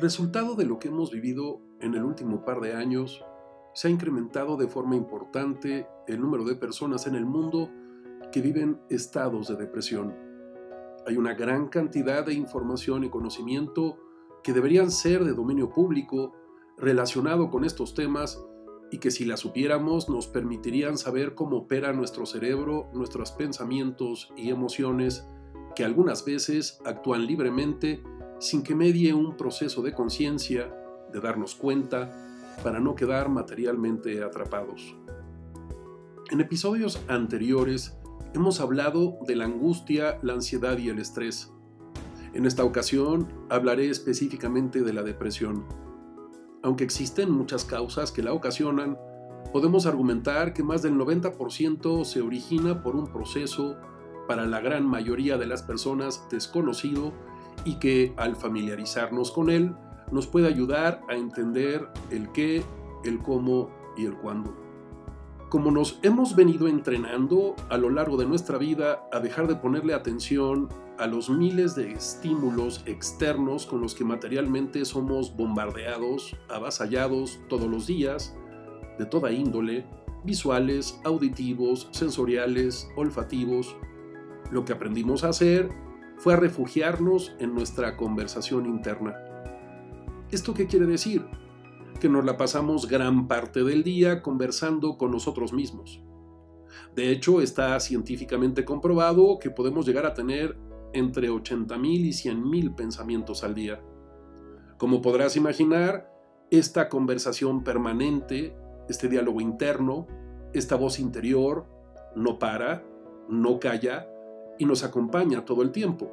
[0.00, 3.22] Resultado de lo que hemos vivido en el último par de años,
[3.74, 7.68] se ha incrementado de forma importante el número de personas en el mundo
[8.32, 10.16] que viven estados de depresión.
[11.06, 13.98] Hay una gran cantidad de información y conocimiento
[14.42, 16.32] que deberían ser de dominio público
[16.78, 18.42] relacionado con estos temas
[18.90, 24.48] y que si las supiéramos nos permitirían saber cómo opera nuestro cerebro, nuestros pensamientos y
[24.48, 25.26] emociones
[25.76, 28.02] que algunas veces actúan libremente
[28.40, 30.74] sin que medie un proceso de conciencia,
[31.12, 32.10] de darnos cuenta,
[32.64, 34.96] para no quedar materialmente atrapados.
[36.30, 37.96] En episodios anteriores
[38.34, 41.52] hemos hablado de la angustia, la ansiedad y el estrés.
[42.32, 45.64] En esta ocasión hablaré específicamente de la depresión.
[46.62, 48.98] Aunque existen muchas causas que la ocasionan,
[49.52, 53.76] podemos argumentar que más del 90% se origina por un proceso
[54.28, 57.12] para la gran mayoría de las personas desconocido
[57.64, 59.74] y que al familiarizarnos con él
[60.10, 62.62] nos puede ayudar a entender el qué,
[63.04, 64.56] el cómo y el cuándo.
[65.48, 69.94] Como nos hemos venido entrenando a lo largo de nuestra vida a dejar de ponerle
[69.94, 77.68] atención a los miles de estímulos externos con los que materialmente somos bombardeados, avasallados todos
[77.68, 78.36] los días,
[78.98, 79.86] de toda índole,
[80.24, 83.74] visuales, auditivos, sensoriales, olfativos,
[84.52, 85.70] lo que aprendimos a hacer
[86.20, 89.16] fue a refugiarnos en nuestra conversación interna.
[90.30, 91.24] ¿Esto qué quiere decir?
[91.98, 96.02] Que nos la pasamos gran parte del día conversando con nosotros mismos.
[96.94, 100.58] De hecho, está científicamente comprobado que podemos llegar a tener
[100.92, 103.80] entre 80.000 y 100.000 pensamientos al día.
[104.76, 106.12] Como podrás imaginar,
[106.50, 108.54] esta conversación permanente,
[108.90, 110.06] este diálogo interno,
[110.52, 111.66] esta voz interior,
[112.14, 112.84] no para,
[113.26, 114.06] no calla
[114.60, 116.12] y nos acompaña todo el tiempo.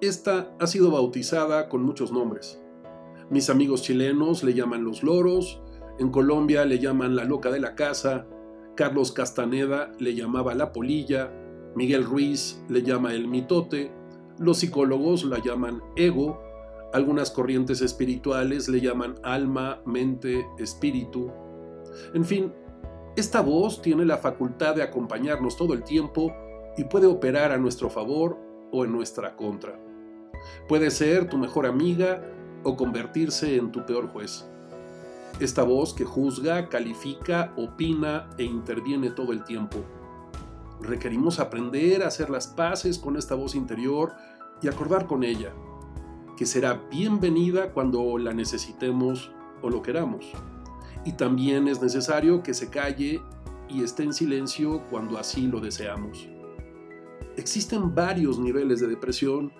[0.00, 2.60] Esta ha sido bautizada con muchos nombres.
[3.30, 5.60] Mis amigos chilenos le llaman los loros,
[5.98, 8.26] en Colombia le llaman la loca de la casa,
[8.74, 11.30] Carlos Castaneda le llamaba la polilla,
[11.74, 13.92] Miguel Ruiz le llama el mitote,
[14.38, 16.40] los psicólogos la llaman ego,
[16.94, 21.30] algunas corrientes espirituales le llaman alma, mente, espíritu.
[22.14, 22.52] En fin,
[23.14, 26.32] esta voz tiene la facultad de acompañarnos todo el tiempo
[26.76, 28.38] y puede operar a nuestro favor
[28.72, 29.78] o en nuestra contra.
[30.68, 32.22] Puede ser tu mejor amiga
[32.62, 34.46] o convertirse en tu peor juez.
[35.40, 39.78] Esta voz que juzga, califica, opina e interviene todo el tiempo.
[40.80, 44.14] Requerimos aprender a hacer las paces con esta voz interior
[44.62, 45.52] y acordar con ella,
[46.36, 49.30] que será bienvenida cuando la necesitemos
[49.62, 50.32] o lo queramos.
[51.04, 53.22] Y también es necesario que se calle
[53.68, 56.28] y esté en silencio cuando así lo deseamos.
[57.36, 59.52] Existen varios niveles de depresión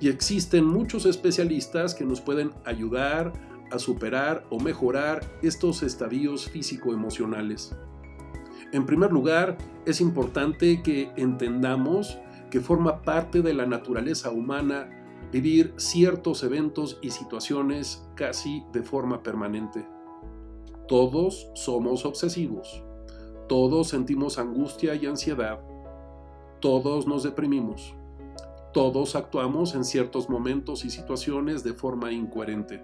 [0.00, 3.32] y existen muchos especialistas que nos pueden ayudar
[3.70, 7.74] a superar o mejorar estos estadios físico-emocionales.
[8.72, 12.18] En primer lugar, es importante que entendamos
[12.50, 14.88] que forma parte de la naturaleza humana
[15.32, 19.86] vivir ciertos eventos y situaciones casi de forma permanente.
[20.86, 22.84] Todos somos obsesivos,
[23.48, 25.60] todos sentimos angustia y ansiedad,
[26.64, 27.94] todos nos deprimimos.
[28.72, 32.82] Todos actuamos en ciertos momentos y situaciones de forma incoherente.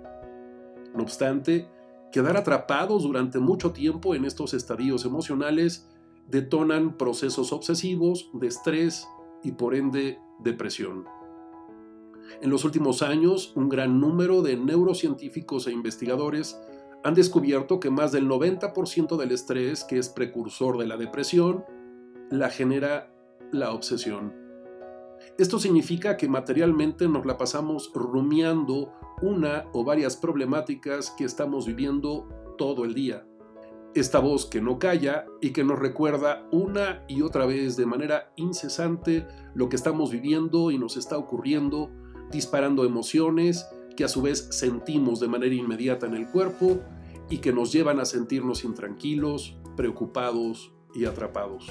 [0.94, 1.66] No obstante,
[2.12, 5.88] quedar atrapados durante mucho tiempo en estos estadios emocionales
[6.28, 9.08] detonan procesos obsesivos de estrés
[9.42, 11.06] y por ende depresión.
[12.42, 16.60] En los últimos años, un gran número de neurocientíficos e investigadores
[17.02, 21.64] han descubierto que más del 90% del estrés, que es precursor de la depresión,
[22.30, 23.10] la genera
[23.52, 24.40] la obsesión.
[25.38, 32.28] Esto significa que materialmente nos la pasamos rumiando una o varias problemáticas que estamos viviendo
[32.56, 33.26] todo el día.
[33.94, 38.32] Esta voz que no calla y que nos recuerda una y otra vez de manera
[38.36, 41.90] incesante lo que estamos viviendo y nos está ocurriendo,
[42.30, 46.80] disparando emociones que a su vez sentimos de manera inmediata en el cuerpo
[47.28, 51.70] y que nos llevan a sentirnos intranquilos, preocupados y atrapados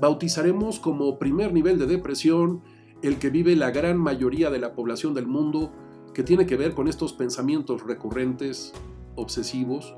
[0.00, 2.62] bautizaremos como primer nivel de depresión
[3.02, 5.72] el que vive la gran mayoría de la población del mundo
[6.14, 8.72] que tiene que ver con estos pensamientos recurrentes,
[9.16, 9.94] obsesivos,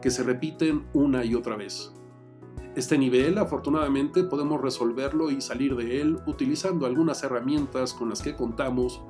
[0.00, 1.92] que se repiten una y otra vez.
[2.74, 8.34] Este nivel, afortunadamente, podemos resolverlo y salir de él utilizando algunas herramientas con las que
[8.34, 9.02] contamos,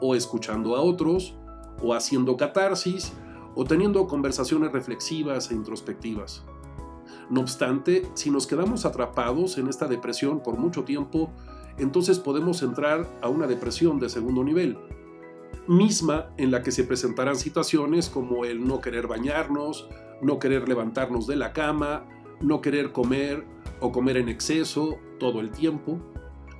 [0.00, 1.34] o escuchando a otros,
[1.82, 3.12] o haciendo catarsis,
[3.54, 6.44] o teniendo conversaciones reflexivas e introspectivas.
[7.30, 11.30] No obstante, si nos quedamos atrapados en esta depresión por mucho tiempo,
[11.78, 14.78] entonces podemos entrar a una depresión de segundo nivel.
[15.66, 19.86] misma en la que se presentarán situaciones como el no querer bañarnos,
[20.22, 22.06] no querer levantarnos de la cama,
[22.40, 23.44] no querer comer
[23.80, 25.98] o comer en exceso todo el tiempo,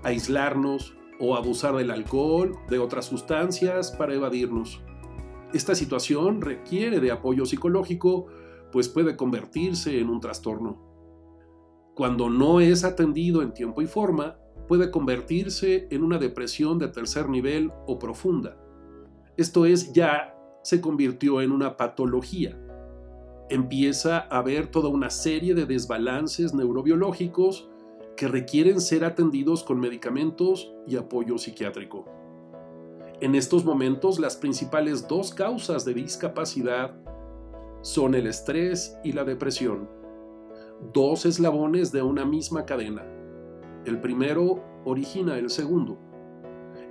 [0.03, 4.83] aislarnos o abusar del alcohol, de otras sustancias para evadirnos.
[5.53, 8.27] Esta situación requiere de apoyo psicológico,
[8.73, 10.79] pues puede convertirse en un trastorno.
[11.94, 14.38] Cuando no es atendido en tiempo y forma,
[14.69, 18.56] puede convertirse en una depresión de tercer nivel o profunda.
[19.37, 22.59] Esto es, ya se convirtió en una patología.
[23.50, 27.69] Empieza a haber toda una serie de desbalances neurobiológicos
[28.17, 32.05] que requieren ser atendidos con medicamentos y apoyo psiquiátrico.
[33.20, 36.94] En estos momentos las principales dos causas de discapacidad
[37.83, 39.89] son el estrés y la depresión,
[40.93, 43.07] dos eslabones de una misma cadena.
[43.85, 45.99] El primero origina el segundo.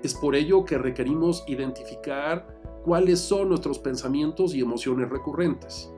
[0.04, 2.48] Es por ello que requerimos identificar
[2.84, 5.92] cuáles son nuestros pensamientos y emociones recurrentes.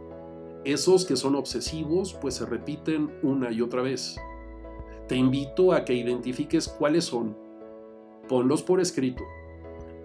[0.66, 4.18] Esos que son obsesivos pues se repiten una y otra vez.
[5.08, 7.38] Te invito a que identifiques cuáles son.
[8.28, 9.24] Ponlos por escrito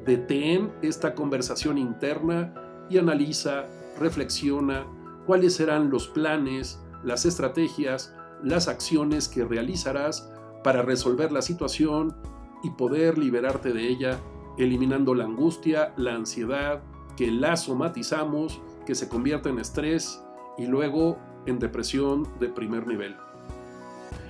[0.04, 2.54] Detén esta conversación interna
[2.90, 3.64] y analiza,
[3.98, 4.86] reflexiona
[5.26, 10.30] cuáles serán los planes, las estrategias, las acciones que realizarás
[10.62, 12.14] para resolver la situación
[12.62, 14.20] y poder liberarte de ella,
[14.58, 16.82] eliminando la angustia, la ansiedad,
[17.16, 20.22] que la somatizamos, que se convierte en estrés
[20.58, 23.16] y luego en depresión de primer nivel.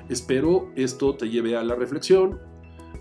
[0.08, 2.40] Espero esto te lleve a la reflexión.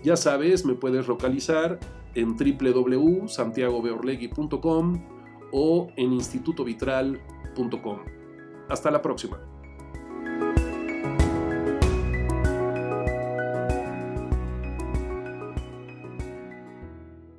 [0.02, 1.78] Ya sabes, me puedes localizar
[2.14, 5.13] en www.santiagobeorlegui.com
[5.56, 7.98] o en institutovitral.com.
[8.68, 9.53] Hasta la próxima.